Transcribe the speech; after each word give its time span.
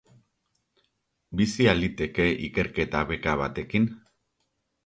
Bizi 1.41 1.69
al 1.73 1.79
liteke 1.83 2.27
ikerketa 2.49 3.05
beka 3.13 3.37
batetik? 3.43 3.93